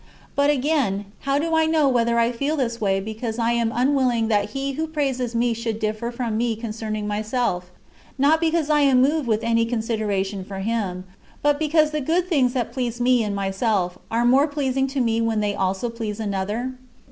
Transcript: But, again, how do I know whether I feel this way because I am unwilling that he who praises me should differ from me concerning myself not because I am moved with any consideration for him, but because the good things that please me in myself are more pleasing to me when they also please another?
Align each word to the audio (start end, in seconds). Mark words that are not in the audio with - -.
But, 0.35 0.49
again, 0.49 1.05
how 1.29 1.37
do 1.37 1.53
I 1.55 1.67
know 1.67 1.87
whether 1.87 2.17
I 2.17 2.31
feel 2.31 2.57
this 2.57 2.81
way 2.81 2.99
because 2.99 3.37
I 3.37 3.51
am 3.51 3.71
unwilling 3.71 4.29
that 4.29 4.49
he 4.49 4.71
who 4.71 4.87
praises 4.87 5.35
me 5.35 5.53
should 5.53 5.77
differ 5.77 6.09
from 6.09 6.37
me 6.39 6.55
concerning 6.55 7.07
myself 7.07 7.69
not 8.17 8.39
because 8.39 8.67
I 8.67 8.79
am 8.81 8.99
moved 8.99 9.27
with 9.27 9.43
any 9.43 9.63
consideration 9.63 10.43
for 10.43 10.57
him, 10.61 11.03
but 11.43 11.59
because 11.59 11.91
the 11.91 12.01
good 12.01 12.27
things 12.27 12.53
that 12.53 12.73
please 12.73 12.99
me 12.99 13.23
in 13.23 13.35
myself 13.35 13.99
are 14.09 14.25
more 14.25 14.47
pleasing 14.47 14.87
to 14.87 14.99
me 14.99 15.21
when 15.21 15.39
they 15.39 15.53
also 15.53 15.87
please 15.87 16.19
another? 16.19 16.73